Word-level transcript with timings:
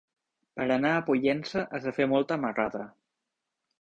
Per 0.59 0.65
anar 0.75 0.93
a 0.93 1.03
Pollença 1.09 1.63
has 1.79 1.85
de 1.91 1.93
fer 1.99 2.07
molta 2.15 2.39
marrada. 2.47 2.83